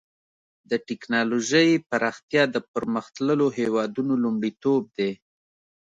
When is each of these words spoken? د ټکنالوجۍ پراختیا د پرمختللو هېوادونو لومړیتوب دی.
د 0.69 0.71
ټکنالوجۍ 0.87 1.69
پراختیا 1.89 2.43
د 2.55 2.57
پرمختللو 2.71 3.47
هېوادونو 3.59 4.13
لومړیتوب 4.23 4.83
دی. 4.97 5.11